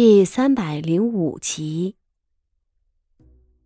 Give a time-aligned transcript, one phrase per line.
[0.00, 1.96] 第三百零五集。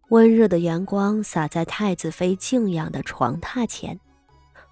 [0.08, 4.01] 温热的阳光洒在太子妃静养的床榻前，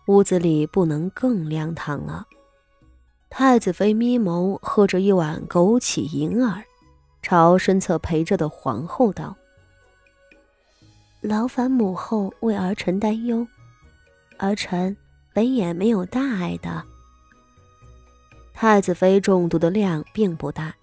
[0.06, 2.26] 屋子里不能更亮堂了。
[3.28, 6.64] 太子妃眯眸，喝着一碗枸杞银耳，
[7.20, 9.36] 朝身侧陪着的皇后道
[11.20, 13.46] ：“劳烦母后为儿臣担忧，
[14.38, 14.96] 儿臣
[15.34, 16.82] 本也没有大碍的。”
[18.54, 20.74] 太子妃中毒的量并不大。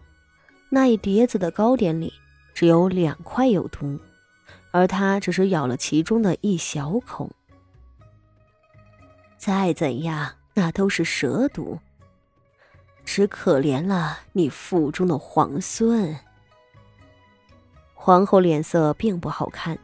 [0.70, 2.14] 那一碟子的糕点里
[2.54, 4.00] 只有两块有毒，
[4.72, 7.30] 而他只是咬了其中的一小口。
[9.38, 11.80] 再怎样，那都是蛇毒。
[13.06, 16.14] 只可怜了你腹中的皇孙。
[17.94, 19.80] 皇后脸色并不好看，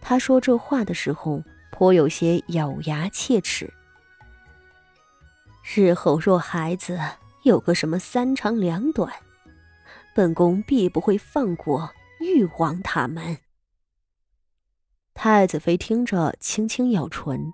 [0.00, 1.42] 她说这话的时候
[1.72, 3.72] 颇有些咬牙切齿。
[5.74, 7.00] 日后若孩子
[7.42, 9.12] 有个什么三长两短，
[10.14, 13.36] 本宫必不会放过誉王他们。
[15.12, 17.52] 太子妃听着，轻轻咬唇。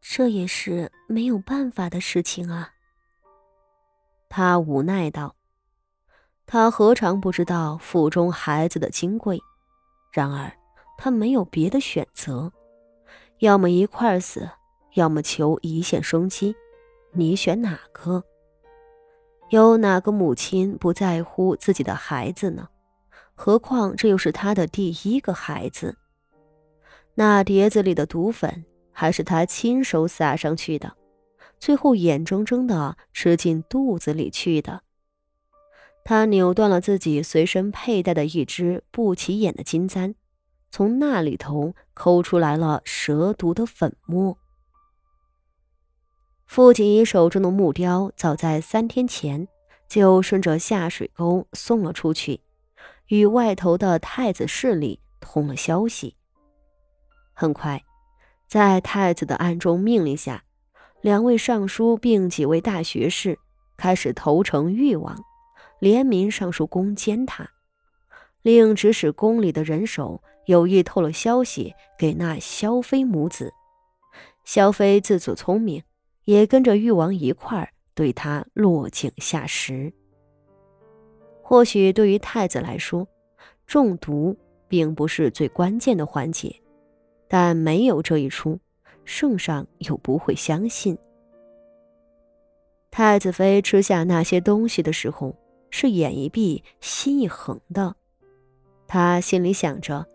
[0.00, 2.70] 这也是没有办法的事情啊。
[4.30, 5.36] 她无奈道
[6.46, 9.38] ：“她何尝不知道腹中孩子的金贵？
[10.10, 10.50] 然而，
[10.96, 12.50] 她没有别的选择，
[13.40, 14.48] 要么一块死，
[14.94, 16.56] 要么求一线生机。
[17.12, 18.24] 你选哪个？”
[19.52, 22.68] 有哪个母亲不在乎自己的孩子呢？
[23.34, 25.98] 何况这又是他的第一个孩子。
[27.16, 30.96] 那碟子里的毒粉还是他亲手撒上去的，
[31.60, 34.80] 最后眼睁睁的吃进肚子里去的。
[36.02, 40.14] 他扭断了自己随身佩戴的一只不起眼的金簪，
[40.70, 44.38] 从那里头抠出来了蛇毒的粉末。
[46.52, 49.48] 父亲手中的木雕，早在三天前
[49.88, 52.42] 就顺着下水沟送了出去，
[53.06, 56.14] 与外头的太子势力通了消息。
[57.32, 57.82] 很快，
[58.46, 60.44] 在太子的暗中命令下，
[61.00, 63.38] 两位尚书并几位大学士
[63.78, 65.18] 开始投诚誉王，
[65.78, 67.48] 联名上书攻坚他，
[68.42, 73.54] 令指使宫里的人手有意透了消息给那萧妃母子。
[74.44, 75.82] 萧妃自作聪明。
[76.24, 79.92] 也跟着誉王一块儿对他落井下石。
[81.42, 83.06] 或许对于太子来说，
[83.66, 84.36] 中毒
[84.68, 86.54] 并不是最关键的环节，
[87.28, 88.58] 但没有这一出，
[89.04, 90.96] 圣上又不会相信。
[92.90, 95.34] 太子妃吃下那些东西的时候，
[95.70, 97.94] 是眼一闭心一横的。
[98.86, 100.06] 他心里想着，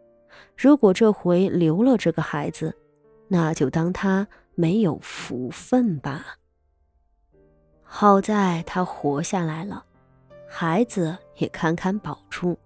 [0.55, 2.75] 如果这回留了这个孩子，
[3.27, 4.27] 那就当他。
[4.59, 6.39] 没有福分吧？
[7.83, 9.85] 好在他活下来了，
[10.49, 12.57] 孩子也堪堪保住。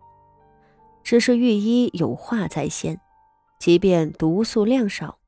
[1.04, 2.98] 只是御医有话在先，
[3.60, 5.20] 即便毒素量少，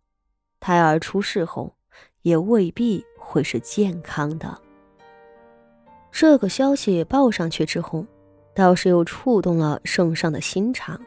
[0.61, 1.75] 胎儿出世后
[2.21, 4.57] 也未必会是健康的。
[6.13, 8.05] 这个消息报上去之后，
[8.55, 10.97] 倒是又触动了圣上的心肠。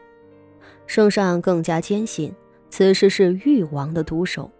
[0.85, 2.31] 圣上更加坚信
[2.69, 4.51] 此事是誉王的毒手。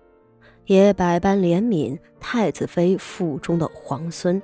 [0.67, 4.41] 也百般怜悯太子妃腹中的皇孙，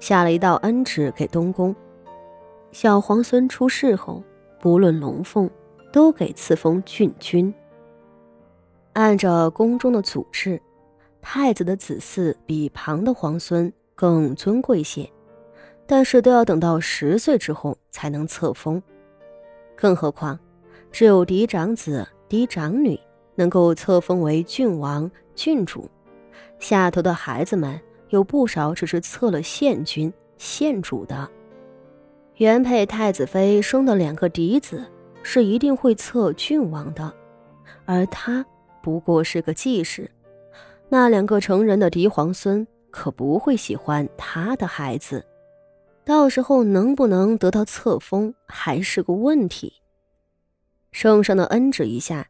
[0.00, 1.76] 下了一道恩旨给东宫：
[2.72, 4.22] 小皇孙出世后，
[4.58, 5.48] 不论龙凤，
[5.92, 7.52] 都给赐封郡君。
[8.94, 10.58] 按照宫中的祖制，
[11.20, 15.06] 太子的子嗣比旁的皇孙更尊贵些，
[15.86, 18.82] 但是都要等到十岁之后才能册封。
[19.76, 20.38] 更何况，
[20.90, 22.98] 只有嫡长子、嫡长女
[23.34, 25.10] 能够册封为郡王。
[25.36, 25.88] 郡主
[26.58, 31.28] 下头的孩子们有不少只是测了县君、县主的。
[32.36, 34.84] 原配太子妃生的两个嫡子
[35.22, 37.12] 是一定会测郡王的，
[37.84, 38.44] 而他
[38.82, 40.10] 不过是个继室，
[40.88, 45.24] 那两个成人的嫡皇孙可不会喜欢他的孩子，
[46.04, 49.72] 到时候能不能得到册封还是个问题。
[50.92, 52.26] 圣上的恩旨一下。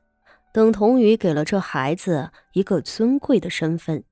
[0.57, 4.05] 等同于给了这孩子一个尊贵的身份，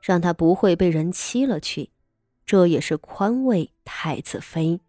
[0.00, 1.90] 让他不会被人欺了去，
[2.46, 4.80] 这也是宽慰太子妃。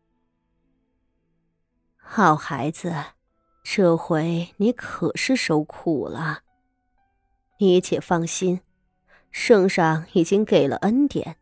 [1.98, 2.96] 好孩子，
[3.66, 6.44] 这回你可是受苦了。
[7.58, 8.62] 你且放心，
[9.30, 11.36] 圣上已经给了恩典。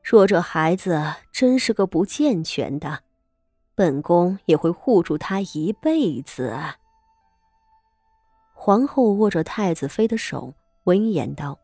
[0.00, 3.00] 若这孩子真是个不健全的，
[3.74, 6.56] 本宫也会护住他一辈子。
[8.66, 10.52] 皇后握着太子妃的手，
[10.86, 11.60] 温言道：“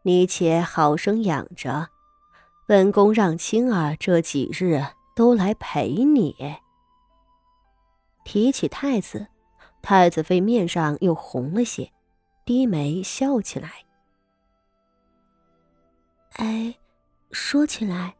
[0.00, 1.90] 你且好生养着，
[2.66, 4.82] 本宫让青儿这几日
[5.14, 6.34] 都来陪你。
[8.24, 9.26] 提起太子，
[9.82, 11.92] 太子妃面上又红了些，
[12.46, 13.70] 低眉笑起来。
[16.36, 16.74] 哎，
[17.30, 18.16] 说起来，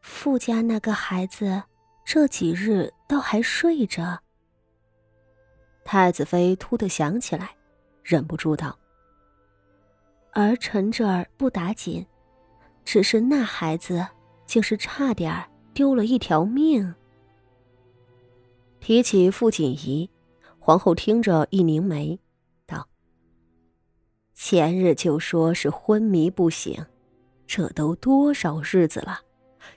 [0.00, 1.64] 傅家那个孩子
[2.04, 4.20] 这几日倒还睡着。
[5.84, 7.54] 太子妃突的想起来，
[8.02, 8.76] 忍不住道
[10.32, 12.04] ：“儿臣这儿不打紧，
[12.84, 14.06] 只是那孩子
[14.46, 16.94] 竟是差点丢了一条命。”
[18.80, 20.10] 提起傅锦仪，
[20.58, 22.18] 皇后听着一拧眉，
[22.66, 22.88] 道
[24.34, 26.84] ：“前日就说是昏迷不醒。”
[27.46, 29.20] 这都多少日子了，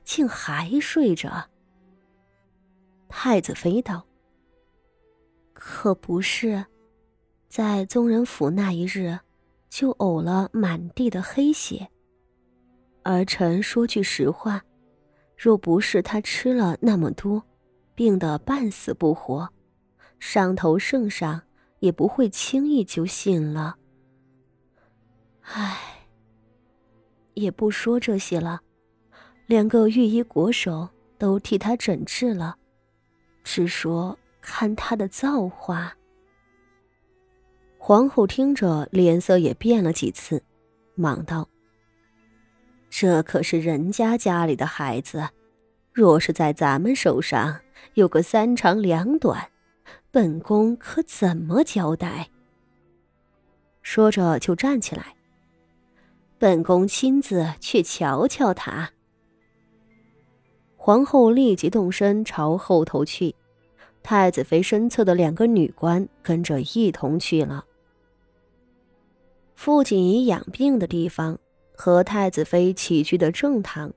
[0.06, 1.50] 竟还睡着？
[3.10, 4.07] 太子妃道
[5.80, 6.66] ：“可不是，
[7.48, 9.20] 在宗人府那一日，
[9.70, 11.88] 就呕了满地的黑血。
[13.04, 14.64] 儿臣说句实话，
[15.38, 17.44] 若不是他吃了那么多，
[17.94, 19.48] 病得半死不活，
[20.18, 21.40] 上头圣上
[21.78, 23.78] 也不会轻易就信了。
[25.44, 25.78] 唉。”
[27.36, 28.62] 也不说这些了，
[29.46, 30.90] 连个御医国手
[31.20, 32.58] 都替他诊治了，
[33.44, 35.94] 只说看他的造化。
[37.78, 40.42] 皇后听着，脸色也变了几次，
[40.96, 41.48] 忙道
[42.90, 45.28] ：“这可是人家家里的孩子，
[45.92, 47.60] 若是在咱们手上
[47.96, 49.52] 有个三长两短，
[50.12, 52.30] 本宫可怎么交代？”
[53.84, 55.14] 说着就站起来。
[56.40, 58.90] 本宫亲自去瞧瞧他。
[60.78, 63.36] 皇后立即动身朝后头去，
[64.10, 67.66] 太子妃身侧的两个女官跟着一同去了。
[69.54, 71.38] 傅锦仪养病的地方
[71.76, 73.92] 和太子妃起居的正堂，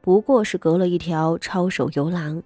[0.00, 2.40] 不过是隔了一条抄手游廊，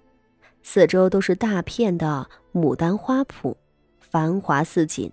[0.63, 3.55] 四周都是大片的牡丹花圃，
[3.99, 5.11] 繁华似锦，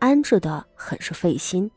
[0.00, 1.70] 安置的很是费心。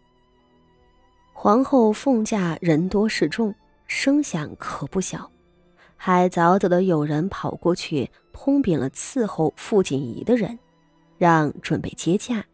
[1.33, 3.53] 皇后凤驾人多势众，
[3.85, 5.29] 声响可不小，
[5.95, 10.59] 还早早的有人跑过去通禀了伺候傅锦仪的人，
[11.17, 12.45] 让准备接驾。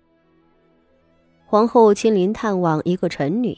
[1.46, 3.58] 皇后亲临探望一个臣女，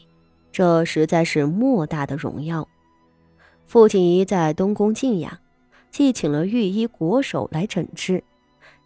[0.50, 2.68] 这实在是莫大的荣耀。
[3.66, 5.38] 傅锦仪在东宫静养，
[5.90, 8.24] 既请了御医国手来诊治，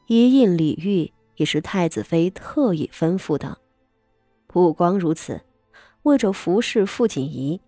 [0.06, 3.56] 一应礼遇也是太子妃特意吩咐的。
[4.46, 5.40] 不光如此。
[6.04, 7.60] 为着服侍傅锦仪，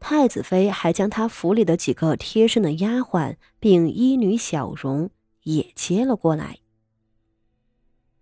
[0.00, 5.10] 太子妃还将她府里的几个贴身的丫鬟并医女小容
[5.42, 6.58] 也接了过来。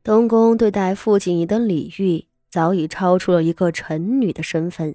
[0.02, 4.94] 东宫对待傅锦仪的礼遇早已超出了一个臣女的身份。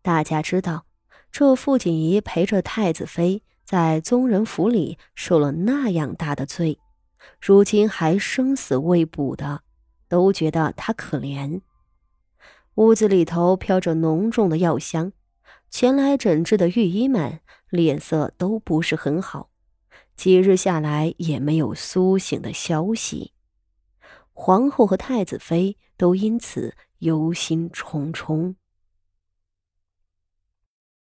[0.00, 0.86] 大家知道，
[1.30, 6.78] 这傅锦仪陪着太子妃在宗人府里受了那样大的罪，
[7.40, 9.62] 如今还生死未卜的，
[10.08, 11.60] 都觉得她可怜。
[12.76, 15.12] 屋子里头飘着浓重的药香，
[15.72, 17.40] 前来诊治的御医们
[17.70, 19.48] 脸色都不是很好，
[20.14, 23.32] 几日下来也没有苏醒的消息。
[24.34, 28.56] 皇后和太子妃都因此忧心忡忡。